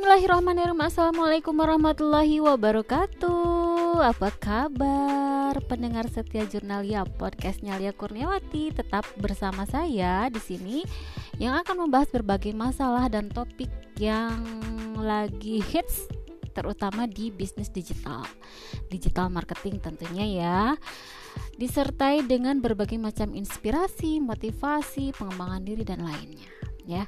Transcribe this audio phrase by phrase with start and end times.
[0.00, 0.80] Bismillahirrahmanirrahim.
[0.80, 4.00] Assalamualaikum warahmatullahi wabarakatuh.
[4.00, 5.52] Apa kabar?
[5.68, 10.88] Pendengar setia Jurnalia podcastnya Lia Kurniawati Tetap bersama saya di sini
[11.36, 13.68] Yang akan membahas berbagai masalah dan topik
[14.00, 14.40] yang
[14.96, 16.08] lagi hits
[16.56, 18.24] Terutama di bisnis digital.
[18.88, 20.60] Digital marketing tentunya ya.
[21.60, 26.59] Disertai dengan berbagai macam inspirasi, motivasi, pengembangan diri dan lainnya
[26.90, 27.04] ya,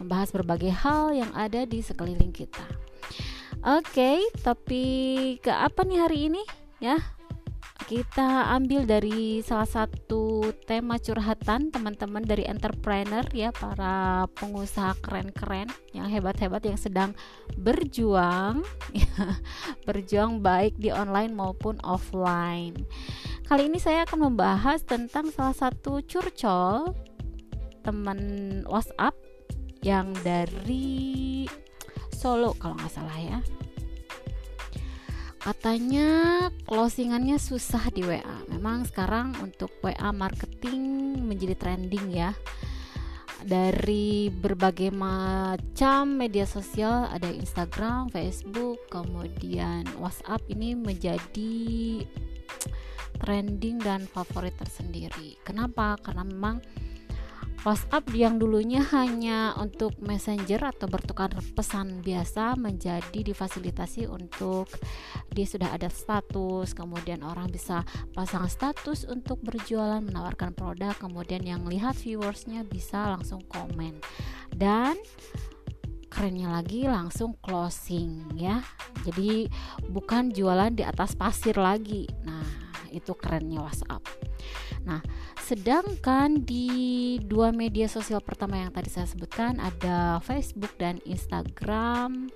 [0.00, 2.64] membahas berbagai hal yang ada di sekeliling kita.
[3.66, 4.84] Oke, tapi
[5.42, 6.42] ke apa nih hari ini
[6.80, 6.96] ya?
[7.86, 16.10] Kita ambil dari salah satu tema curhatan teman-teman dari entrepreneur ya, para pengusaha keren-keren yang
[16.10, 17.14] hebat-hebat yang sedang
[17.54, 19.38] berjuang ya,
[19.86, 22.74] berjuang baik di online maupun offline.
[23.46, 26.90] Kali ini saya akan membahas tentang salah satu curcol
[27.86, 28.18] teman
[28.66, 29.14] WhatsApp
[29.86, 31.46] yang dari
[32.10, 33.38] Solo kalau nggak salah ya
[35.38, 36.08] katanya
[36.66, 42.34] closingannya susah di WA memang sekarang untuk WA marketing menjadi trending ya
[43.46, 52.02] dari berbagai macam media sosial ada Instagram, Facebook, kemudian WhatsApp ini menjadi
[53.22, 55.38] trending dan favorit tersendiri.
[55.46, 55.94] Kenapa?
[56.02, 56.58] Karena memang
[57.66, 64.70] WhatsApp yang dulunya hanya untuk messenger atau bertukar pesan biasa menjadi difasilitasi untuk
[65.34, 67.82] dia sudah ada status, kemudian orang bisa
[68.14, 73.98] pasang status untuk berjualan menawarkan produk, kemudian yang lihat viewersnya bisa langsung komen
[74.54, 74.94] dan
[76.06, 78.62] kerennya lagi langsung closing ya.
[79.02, 79.50] Jadi
[79.90, 82.06] bukan jualan di atas pasir lagi.
[82.22, 82.46] Nah,
[82.94, 84.25] itu kerennya WhatsApp.
[84.86, 85.02] Nah,
[85.42, 92.30] sedangkan di dua media sosial pertama yang tadi saya sebutkan ada Facebook dan Instagram.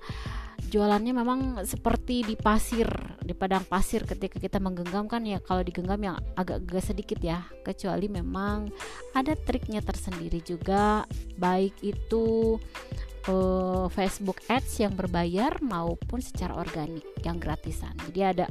[0.71, 2.87] Jualannya memang seperti di pasir
[3.19, 7.43] di padang pasir ketika kita menggenggam kan ya kalau digenggam yang agak-agak sedikit ya.
[7.67, 8.71] Kecuali memang
[9.11, 11.03] ada triknya tersendiri juga
[11.35, 12.55] baik itu
[13.27, 17.93] uh, Facebook Ads yang berbayar maupun secara organik yang gratisan.
[18.09, 18.45] Jadi ada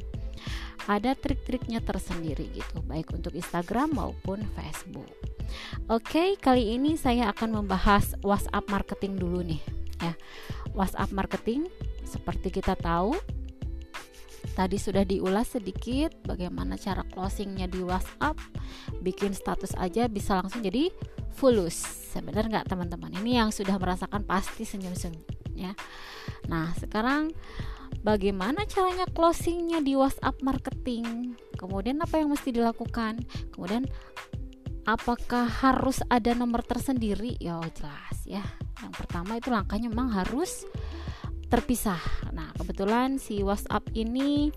[0.86, 5.10] ada trik-triknya tersendiri gitu baik untuk Instagram maupun Facebook.
[5.90, 9.60] Oke kali ini saya akan membahas WhatsApp marketing dulu nih
[10.00, 10.14] ya.
[10.72, 11.66] WhatsApp marketing
[12.06, 13.18] seperti kita tahu
[14.54, 18.38] tadi sudah diulas sedikit bagaimana cara closingnya di WhatsApp
[19.04, 20.90] bikin status aja bisa langsung jadi
[21.34, 21.76] fulus.
[22.10, 23.14] Sebenarnya nggak teman-teman?
[23.22, 25.72] Ini yang sudah merasakan pasti senyum-senyum ya.
[26.48, 27.34] Nah sekarang
[28.00, 31.36] bagaimana caranya closingnya di WhatsApp marketing?
[31.58, 33.20] Kemudian apa yang mesti dilakukan?
[33.52, 33.84] Kemudian
[34.88, 37.36] apakah harus ada nomor tersendiri?
[37.38, 38.44] Ya jelas ya.
[38.80, 40.64] Yang pertama itu langkahnya memang harus
[41.50, 42.00] terpisah.
[42.30, 44.54] Nah kebetulan si WhatsApp ini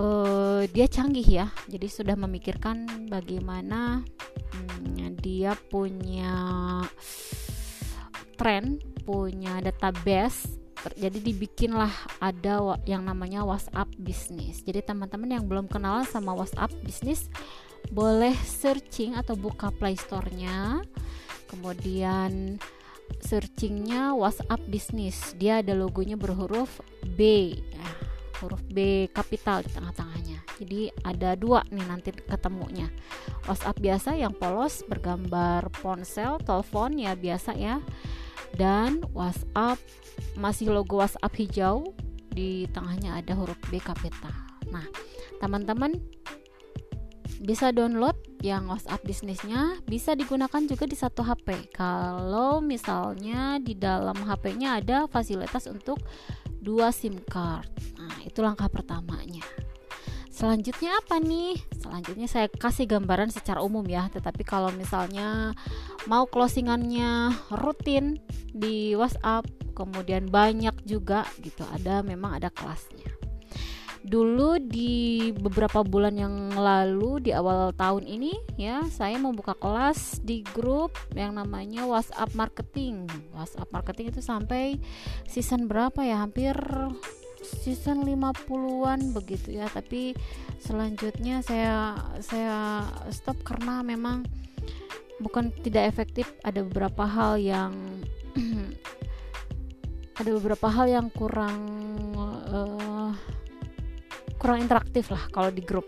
[0.00, 1.46] uh, dia canggih ya.
[1.68, 4.02] Jadi sudah memikirkan bagaimana
[4.52, 6.34] hmm, dia punya
[8.34, 14.60] tren punya database jadi dibikinlah ada yang namanya WhatsApp bisnis.
[14.60, 17.32] Jadi teman-teman yang belum kenal sama WhatsApp bisnis
[17.88, 20.84] boleh searching atau buka Play Store-nya.
[21.48, 22.60] Kemudian
[23.24, 25.32] searchingnya WhatsApp bisnis.
[25.40, 26.84] Dia ada logonya berhuruf
[27.16, 27.52] B.
[27.56, 27.88] Ya,
[28.44, 30.44] huruf B kapital di tengah-tengahnya.
[30.60, 32.92] Jadi ada dua nih nanti ketemunya.
[33.48, 37.80] WhatsApp biasa yang polos bergambar ponsel telepon ya biasa ya
[38.54, 39.80] dan WhatsApp
[40.38, 41.94] masih logo WhatsApp hijau
[42.34, 44.34] di tengahnya ada huruf B kapital.
[44.70, 44.84] Nah,
[45.38, 45.94] teman-teman
[47.44, 51.72] bisa download yang WhatsApp bisnisnya bisa digunakan juga di satu HP.
[51.72, 56.00] Kalau misalnya di dalam HP-nya ada fasilitas untuk
[56.64, 57.68] dua SIM card.
[58.00, 59.44] Nah, itu langkah pertamanya.
[60.34, 61.54] Selanjutnya apa nih?
[61.78, 65.54] Selanjutnya saya kasih gambaran secara umum ya, tetapi kalau misalnya
[66.10, 68.18] mau closingannya rutin
[68.50, 69.46] di WhatsApp,
[69.78, 73.14] kemudian banyak juga gitu, ada memang ada kelasnya.
[74.02, 80.42] Dulu di beberapa bulan yang lalu di awal tahun ini ya, saya membuka kelas di
[80.50, 83.06] grup yang namanya WhatsApp marketing.
[83.30, 84.82] WhatsApp marketing itu sampai
[85.30, 86.26] season berapa ya?
[86.26, 86.58] Hampir
[87.44, 89.68] season 50-an begitu ya.
[89.68, 90.16] Tapi
[90.58, 94.24] selanjutnya saya saya stop karena memang
[95.20, 96.32] bukan tidak efektif.
[96.42, 97.72] Ada beberapa hal yang
[100.20, 101.60] ada beberapa hal yang kurang
[102.50, 103.12] uh,
[104.40, 105.86] kurang interaktif lah kalau di grup.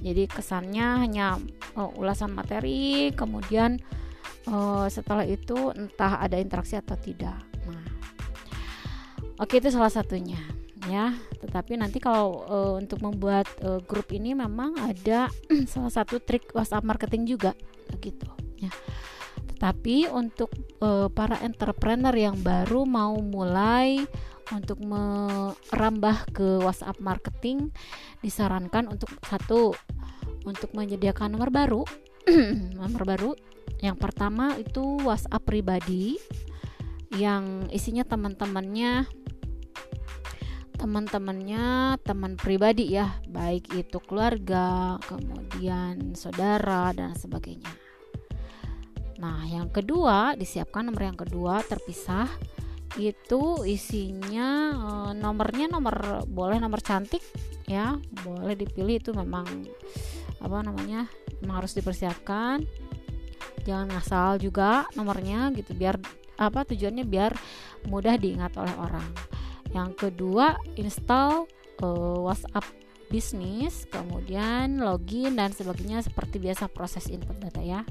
[0.00, 1.36] Jadi kesannya hanya
[1.76, 3.76] uh, ulasan materi kemudian
[4.48, 7.36] uh, setelah itu entah ada interaksi atau tidak.
[9.40, 14.76] Oke itu salah satunya ya tetapi nanti kalau uh, untuk membuat uh, grup ini memang
[14.80, 15.32] ada
[15.72, 17.56] salah satu trik WhatsApp marketing juga
[17.98, 18.28] gitu
[18.60, 18.70] ya.
[19.56, 24.04] Tetapi untuk uh, para entrepreneur yang baru mau mulai
[24.52, 27.70] untuk merambah ke WhatsApp marketing
[28.20, 29.72] disarankan untuk satu
[30.42, 31.82] untuk menyediakan nomor baru
[32.78, 33.30] nomor baru.
[33.80, 36.20] Yang pertama itu WhatsApp pribadi
[37.16, 39.08] yang isinya teman-temannya
[40.80, 47.68] teman-temannya teman pribadi ya baik itu keluarga kemudian saudara dan sebagainya.
[49.20, 52.24] Nah yang kedua disiapkan nomor yang kedua terpisah.
[52.96, 57.20] Itu isinya e, nomornya nomor boleh nomor cantik
[57.68, 58.00] ya.
[58.24, 59.44] Boleh dipilih itu memang
[60.40, 61.04] apa namanya
[61.44, 62.64] memang harus dipersiapkan.
[63.68, 66.00] Jangan ngasal juga nomornya gitu biar
[66.40, 67.36] apa tujuannya biar
[67.84, 69.04] mudah diingat oleh orang
[69.70, 71.46] yang kedua install
[71.82, 72.66] uh, WhatsApp
[73.10, 77.82] bisnis kemudian login dan sebagainya seperti biasa proses input data ya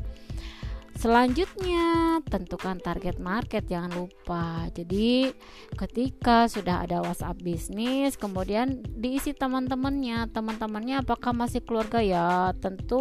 [0.99, 4.67] Selanjutnya, tentukan target market, jangan lupa.
[4.75, 5.31] Jadi,
[5.79, 10.27] ketika sudah ada WhatsApp bisnis, kemudian diisi teman-temannya.
[10.35, 12.51] Teman-temannya apakah masih keluarga ya?
[12.59, 12.99] Tentu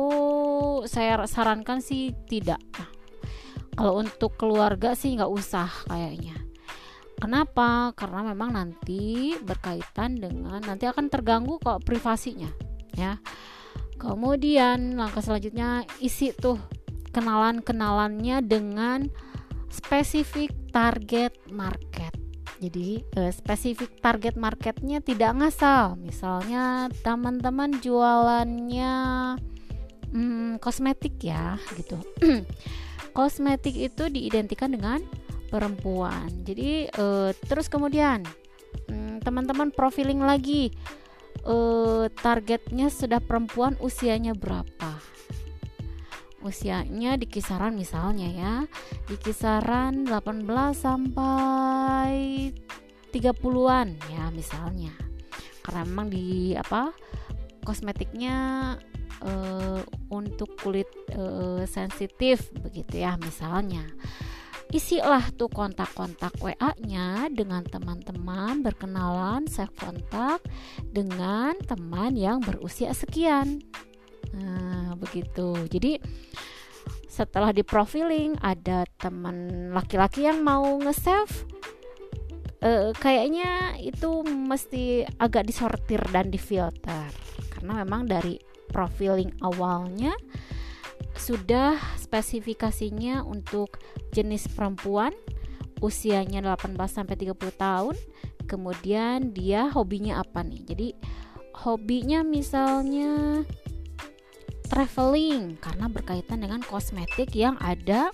[0.87, 2.63] saya sarankan sih tidak.
[3.75, 6.48] kalau untuk keluarga sih nggak usah kayaknya.
[7.19, 7.91] Kenapa?
[7.99, 12.49] Karena memang nanti berkaitan dengan nanti akan terganggu kok privasinya,
[12.95, 13.19] ya.
[13.99, 16.63] Kemudian langkah selanjutnya isi tuh
[17.11, 19.11] kenalan-kenalannya dengan
[19.67, 22.15] spesifik target market.
[22.59, 25.99] Jadi eh, spesifik target marketnya tidak ngasal.
[25.99, 28.95] Misalnya teman-teman jualannya
[30.15, 31.99] hmm, kosmetik ya, gitu.
[33.19, 35.03] kosmetik itu diidentikan dengan
[35.49, 36.29] perempuan.
[36.45, 38.23] Jadi uh, terus kemudian
[38.85, 40.73] teman teman-teman profiling lagi
[41.49, 45.01] uh, targetnya sudah perempuan usianya berapa?
[46.39, 48.55] Usianya di kisaran misalnya ya,
[49.11, 50.47] di kisaran 18
[50.77, 52.13] sampai
[53.11, 54.95] 30-an ya misalnya.
[55.65, 56.95] Karena memang di apa?
[57.69, 58.37] kosmetiknya
[59.21, 63.85] uh, untuk kulit uh, sensitif begitu ya misalnya
[64.69, 70.45] isilah tuh kontak-kontak WA-nya dengan teman-teman berkenalan save kontak
[70.85, 73.65] dengan teman yang berusia sekian.
[74.37, 75.57] Nah begitu.
[75.73, 75.97] Jadi
[77.09, 81.49] setelah di profiling ada teman laki-laki yang mau nge-save
[82.63, 87.09] uh, kayaknya itu mesti agak disortir dan difilter.
[87.57, 88.39] Karena memang dari
[88.69, 90.13] profiling awalnya
[91.19, 93.77] sudah spesifikasinya untuk
[94.15, 95.13] jenis perempuan
[95.79, 97.97] usianya 18 sampai 30 tahun.
[98.49, 100.63] Kemudian dia hobinya apa nih?
[100.65, 100.89] Jadi
[101.53, 103.45] hobinya misalnya
[104.71, 108.09] traveling karena berkaitan dengan kosmetik yang ada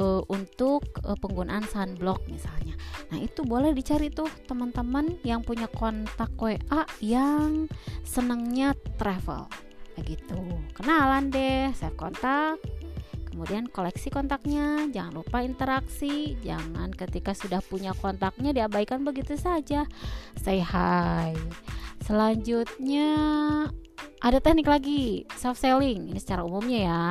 [0.00, 2.76] uh, untuk uh, penggunaan sunblock misalnya.
[3.12, 7.70] Nah, itu boleh dicari tuh teman-teman yang punya kontak WA yang
[8.02, 9.46] senangnya travel
[9.96, 10.38] begitu
[10.76, 12.60] kenalan deh save kontak.
[13.36, 14.88] Kemudian koleksi kontaknya.
[14.88, 16.40] Jangan lupa interaksi.
[16.40, 19.84] Jangan ketika sudah punya kontaknya diabaikan begitu saja.
[20.40, 21.36] Say hi.
[22.00, 23.12] Selanjutnya
[24.24, 25.28] ada teknik lagi.
[25.36, 26.16] Soft selling.
[26.16, 27.06] Ini secara umumnya ya.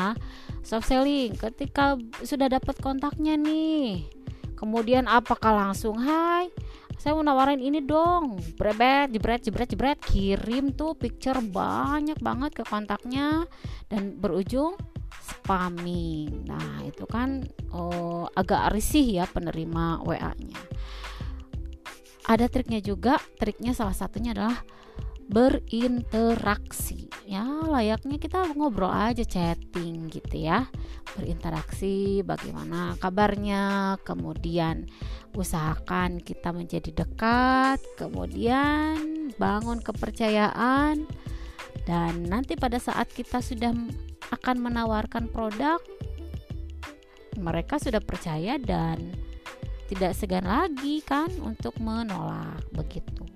[0.65, 1.37] Soft selling.
[1.37, 1.93] Ketika
[2.25, 4.09] sudah dapat kontaknya nih.
[4.57, 6.49] Kemudian apakah langsung hai
[6.97, 8.39] saya mau nawarin ini dong.
[8.57, 9.99] Brebet jebret jebret jebret.
[10.01, 13.45] Kirim tuh picture banyak banget ke kontaknya
[13.91, 14.79] dan berujung
[15.21, 16.47] spamming.
[16.47, 20.61] Nah itu kan oh, agak risih ya penerima WA nya
[22.25, 23.21] ada triknya juga.
[23.37, 24.57] Triknya salah satunya adalah
[25.25, 27.09] berinteraksi.
[27.25, 30.69] Ya layaknya kita ngobrol aja chatting gitu ya.
[31.17, 34.85] Berinteraksi bagaimana kabarnya kemudian
[35.35, 41.03] usahakan kita menjadi dekat kemudian bangun kepercayaan
[41.83, 43.75] dan nanti pada saat kita sudah
[44.31, 45.77] akan menawarkan produk
[47.35, 49.11] mereka sudah percaya dan
[49.91, 53.27] tidak segan lagi kan untuk menolak begitu.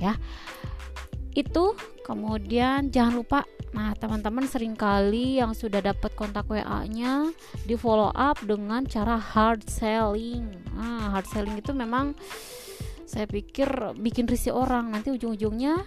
[0.00, 0.16] Ya
[1.40, 7.30] itu kemudian jangan lupa nah teman-teman sering kali yang sudah dapat kontak WA-nya
[7.62, 10.50] di follow up dengan cara hard selling.
[10.74, 12.18] Nah hard selling itu memang
[13.06, 14.90] saya pikir bikin risih orang.
[14.90, 15.86] Nanti ujung-ujungnya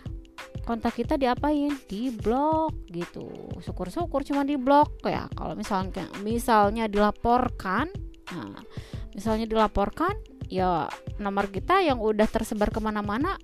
[0.64, 1.76] kontak kita diapain?
[1.84, 3.28] Di blok gitu.
[3.60, 5.28] Syukur-syukur cuma di blok ya.
[5.36, 7.92] Kalau misalnya misalnya dilaporkan
[8.32, 8.64] nah
[9.12, 10.16] misalnya dilaporkan
[10.48, 10.88] ya
[11.20, 13.36] nomor kita yang udah tersebar ke mana-mana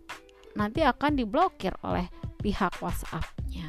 [0.57, 2.07] nanti akan diblokir oleh
[2.39, 3.67] pihak WhatsApp-nya.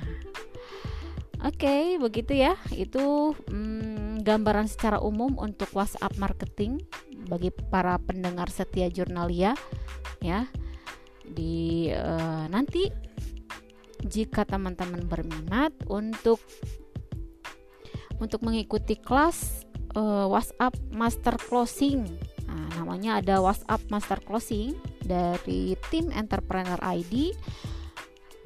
[1.40, 2.52] Oke, okay, begitu ya.
[2.68, 6.84] Itu hmm, gambaran secara umum untuk WhatsApp marketing
[7.32, 9.56] bagi para pendengar setia Jurnalia
[10.20, 10.44] ya.
[11.24, 12.92] Di uh, nanti
[14.04, 16.40] jika teman-teman berminat untuk
[18.20, 19.64] untuk mengikuti kelas
[19.96, 22.04] uh, WhatsApp Master Closing.
[22.44, 24.76] Nah, namanya ada WhatsApp Master Closing
[25.10, 27.34] dari tim Entrepreneur ID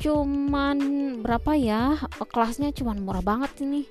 [0.00, 0.78] cuman
[1.21, 1.97] berapa ya?
[2.28, 3.85] Kelasnya cuman murah banget ini.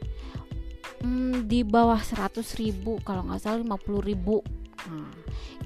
[1.01, 4.41] Hmm, di bawah 100 ribu kalau nggak salah 50 ribu.
[4.87, 5.09] Nah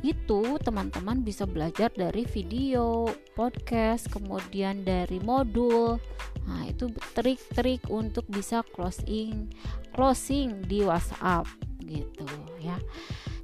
[0.05, 5.97] itu teman-teman bisa belajar dari video podcast kemudian dari modul.
[6.45, 9.49] Nah itu trik-trik untuk bisa closing
[9.91, 11.49] closing di WhatsApp
[11.83, 12.25] gitu
[12.61, 12.77] ya.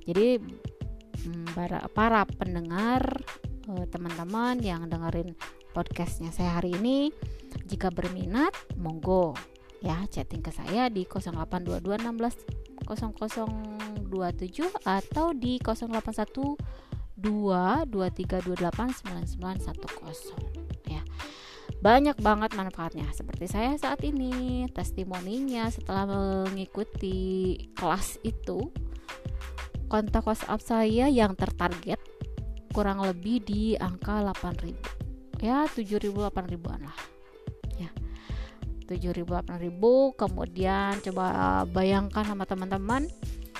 [0.05, 0.37] Jadi
[1.25, 3.21] hmm, para para pendengar
[3.69, 5.35] eh, teman-teman yang dengerin
[5.71, 7.11] podcastnya saya hari ini.
[7.63, 9.33] Jika berminat, monggo
[9.83, 11.83] ya chatting ke saya di 0822
[12.83, 17.27] 0027 atau di 081
[20.87, 21.03] ya.
[21.83, 28.71] Banyak banget manfaatnya seperti saya saat ini testimoninya setelah mengikuti kelas itu
[29.91, 31.99] kontak WhatsApp saya yang tertarget
[32.73, 36.97] kurang lebih di angka 8000 ya 7000 8000an lah.
[37.77, 37.89] Ya
[38.89, 41.25] 7000 8000 kemudian coba
[41.69, 43.05] bayangkan sama teman-teman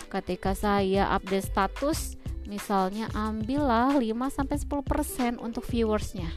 [0.10, 2.18] ketika saya update status
[2.50, 4.04] misalnya ambillah 5
[4.34, 6.28] sampai 10% untuk viewersnya.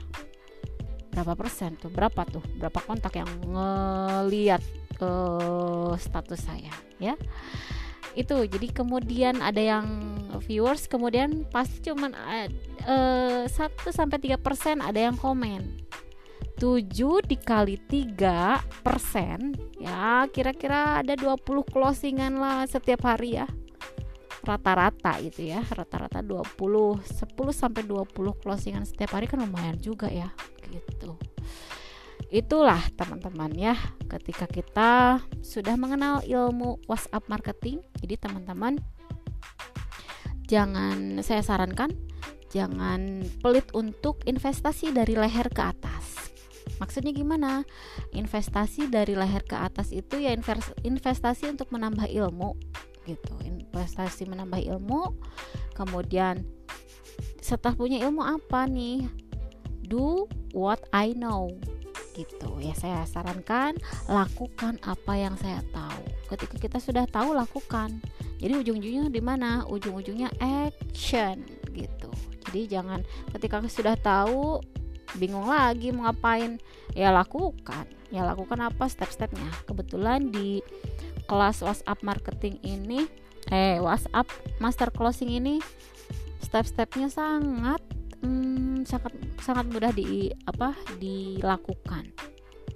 [1.10, 1.88] Berapa persen tuh?
[1.88, 2.44] Berapa tuh?
[2.60, 4.60] Berapa kontak yang ngeliat
[5.00, 6.72] uh, status saya?
[7.00, 7.16] Ya
[8.16, 8.48] itu.
[8.48, 9.86] Jadi kemudian ada yang
[10.42, 12.12] viewers kemudian pasti cuman
[12.84, 13.48] uh, 1
[13.92, 15.84] sampai 3 persen ada yang komen.
[16.56, 16.88] 7
[17.28, 23.46] dikali 3 persen ya kira-kira ada 20 closingan lah setiap hari ya.
[24.46, 27.02] Rata-rata itu ya rata-rata 20 10
[27.52, 30.30] sampai 20 closingan setiap hari kan lumayan juga ya
[30.70, 31.18] gitu
[32.30, 33.76] itulah teman-teman ya.
[34.06, 38.78] Ketika kita sudah mengenal ilmu WhatsApp marketing jadi teman-teman
[40.46, 41.90] jangan saya sarankan
[42.54, 46.30] jangan pelit untuk investasi dari leher ke atas.
[46.78, 47.66] Maksudnya gimana?
[48.14, 50.34] Investasi dari leher ke atas itu ya
[50.82, 52.54] investasi untuk menambah ilmu
[53.06, 53.34] gitu.
[53.42, 55.14] Investasi menambah ilmu
[55.74, 56.46] kemudian
[57.42, 59.06] setelah punya ilmu apa nih?
[59.86, 61.54] Do what I know
[62.16, 62.56] gitu.
[62.64, 63.76] Ya saya sarankan
[64.08, 66.02] lakukan apa yang saya tahu.
[66.32, 68.00] Ketika kita sudah tahu lakukan.
[68.40, 69.68] Jadi ujung-ujungnya di mana?
[69.68, 71.44] Ujung-ujungnya action
[71.76, 72.08] gitu.
[72.48, 73.04] Jadi jangan
[73.36, 74.64] ketika sudah tahu
[75.20, 76.56] bingung lagi mau ngapain.
[76.96, 77.84] Ya lakukan.
[78.08, 79.52] Ya lakukan apa step-stepnya.
[79.68, 80.64] Kebetulan di
[81.26, 83.04] kelas WhatsApp marketing ini
[83.50, 84.26] eh WhatsApp
[84.58, 85.58] master closing ini
[86.42, 87.82] step-stepnya sangat
[88.86, 89.12] sangat
[89.42, 92.08] sangat mudah di apa dilakukan.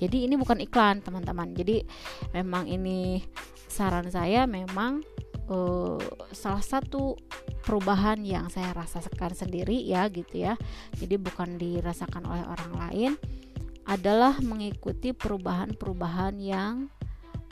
[0.01, 1.53] Jadi ini bukan iklan teman-teman.
[1.53, 1.85] Jadi
[2.33, 3.21] memang ini
[3.69, 5.05] saran saya memang
[5.53, 6.01] uh,
[6.33, 7.15] salah satu
[7.61, 10.57] perubahan yang saya rasakan sendiri ya gitu ya.
[10.97, 13.13] Jadi bukan dirasakan oleh orang lain
[13.85, 16.89] adalah mengikuti perubahan-perubahan yang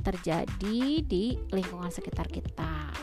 [0.01, 2.95] terjadi di lingkungan sekitar kita.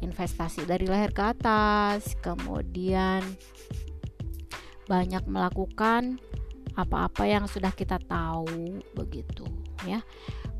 [0.00, 3.20] Investasi dari leher ke atas kemudian
[4.90, 6.18] banyak melakukan
[6.74, 9.46] apa-apa yang sudah kita tahu begitu
[9.86, 10.02] ya.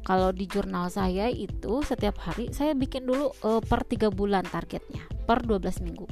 [0.07, 5.03] Kalau di jurnal saya itu setiap hari saya bikin dulu uh, per tiga bulan targetnya
[5.27, 6.07] per 12 minggu.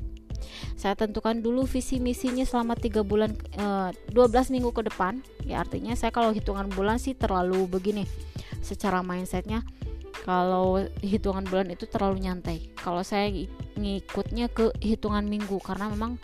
[0.79, 5.63] Saya tentukan dulu visi misinya selama tiga bulan uh, eh, 12 minggu ke depan ya.
[5.63, 8.05] Artinya saya kalau hitungan bulan sih terlalu begini
[8.63, 9.63] secara mindsetnya.
[10.29, 12.71] Kalau hitungan bulan itu terlalu nyantai.
[12.77, 13.33] Kalau saya
[13.81, 16.21] ngikutnya ke hitungan minggu karena memang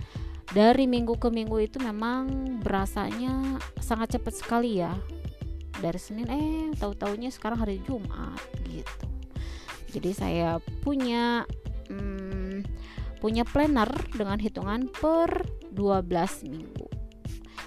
[0.53, 2.29] dari minggu ke minggu itu memang
[2.61, 4.93] berasanya sangat cepat sekali ya.
[5.81, 9.07] Dari Senin eh tahu-taunya sekarang hari Jumat gitu.
[9.95, 11.47] Jadi saya punya
[11.89, 12.67] hmm,
[13.23, 16.89] punya planner dengan hitungan per 12 minggu.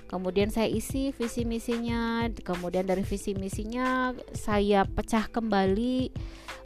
[0.08, 6.16] Kemudian saya isi visi misinya kemudian dari visi misinya saya pecah kembali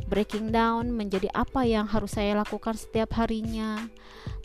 [0.06, 3.82] breaking down menjadi apa yang harus saya lakukan setiap harinya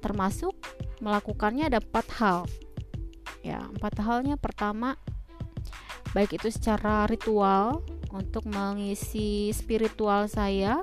[0.07, 0.55] termasuk
[1.03, 2.39] melakukannya ada empat hal.
[3.43, 4.95] Ya empat halnya pertama
[6.15, 7.83] baik itu secara ritual
[8.15, 10.79] untuk mengisi spiritual saya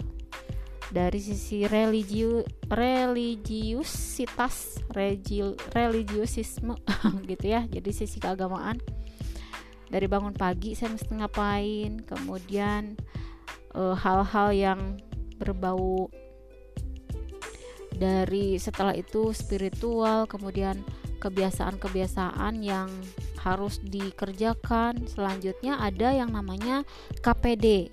[0.93, 5.41] dari sisi religius religiusitas regi,
[5.73, 6.77] religiusisme
[7.31, 8.83] gitu ya jadi sisi keagamaan.
[9.87, 12.99] Dari bangun pagi saya mesti ngapain kemudian
[13.73, 14.99] eh, hal-hal uh, yang
[15.37, 16.09] berbau
[18.03, 20.83] dari setelah itu spiritual kemudian
[21.23, 22.91] kebiasaan-kebiasaan yang
[23.39, 25.07] harus dikerjakan.
[25.07, 26.83] Selanjutnya ada yang namanya
[27.23, 27.87] KPD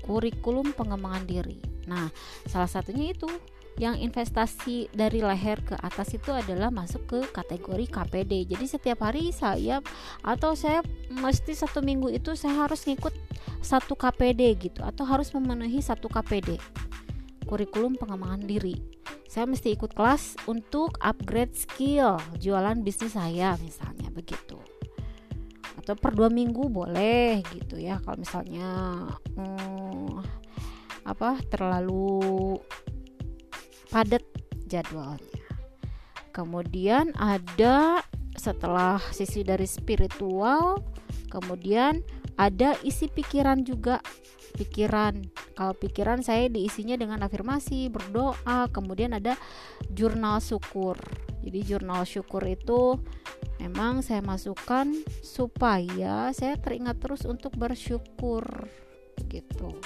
[0.00, 1.60] kurikulum pengembangan diri.
[1.84, 2.08] Nah
[2.48, 3.28] salah satunya itu
[3.74, 8.46] yang investasi dari leher ke atas itu adalah masuk ke kategori KPD.
[8.48, 9.82] Jadi setiap hari saya
[10.22, 13.12] atau saya mesti satu minggu itu saya harus ngikut
[13.60, 16.60] satu KPD gitu atau harus memenuhi satu KPD
[17.54, 18.74] kurikulum pengembangan diri.
[19.30, 24.58] Saya mesti ikut kelas untuk upgrade skill jualan bisnis saya misalnya begitu.
[25.78, 28.70] Atau per dua minggu boleh gitu ya kalau misalnya
[29.38, 30.18] hmm,
[31.06, 32.58] apa terlalu
[33.94, 34.26] padat
[34.66, 35.46] jadwalnya.
[36.34, 38.02] Kemudian ada
[38.34, 40.82] setelah sisi dari spiritual,
[41.30, 42.02] kemudian
[42.34, 44.02] ada isi pikiran juga.
[44.54, 45.18] Pikiran,
[45.54, 49.38] kalau pikiran saya diisinya dengan afirmasi, berdoa, kemudian ada
[49.94, 50.98] jurnal syukur.
[51.46, 52.98] Jadi jurnal syukur itu
[53.62, 54.90] memang saya masukkan
[55.22, 58.42] supaya saya teringat terus untuk bersyukur
[59.30, 59.78] gitu.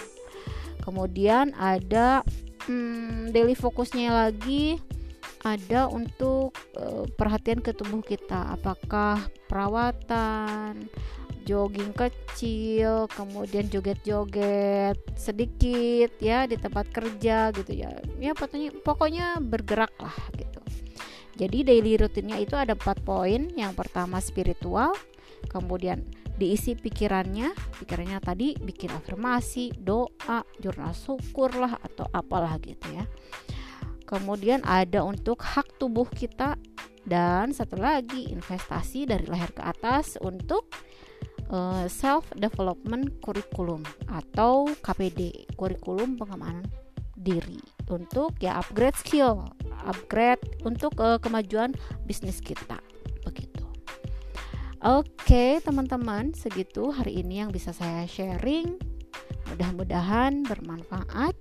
[0.81, 2.25] Kemudian ada
[2.65, 4.81] hmm, daily fokusnya lagi
[5.47, 10.91] ada untuk uh, perhatian ke tubuh kita apakah perawatan
[11.49, 17.89] jogging kecil kemudian joget-joget sedikit ya di tempat kerja gitu ya.
[18.21, 20.61] Ya pokoknya pokoknya bergerak lah gitu.
[21.39, 23.49] Jadi daily rutinnya itu ada empat poin.
[23.57, 24.93] Yang pertama spiritual.
[25.49, 26.05] Kemudian
[26.37, 27.55] diisi pikirannya.
[27.81, 33.07] Pikirannya tadi bikin afirmasi doa jurnal syukur lah atau apalah gitu ya.
[34.05, 36.59] Kemudian ada untuk hak tubuh kita.
[37.09, 40.69] Dan satu lagi investasi dari leher ke atas untuk
[41.53, 46.65] eh, self development kurikulum atau KPD kurikulum pengembangan
[47.19, 47.59] diri
[47.91, 49.43] untuk ya upgrade skill
[49.83, 51.75] upgrade untuk uh, kemajuan
[52.07, 52.79] bisnis kita
[54.79, 58.79] Oke, teman-teman, segitu hari ini yang bisa saya sharing.
[59.51, 61.35] Mudah-mudahan bermanfaat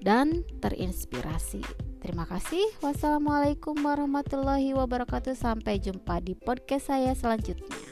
[0.00, 1.60] dan terinspirasi.
[2.00, 2.64] Terima kasih.
[2.80, 5.36] Wassalamualaikum warahmatullahi wabarakatuh.
[5.36, 7.91] Sampai jumpa di podcast saya selanjutnya.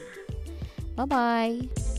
[0.97, 1.90] Bye bye.